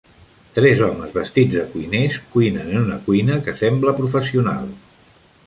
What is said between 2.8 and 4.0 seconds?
una cuina que sembla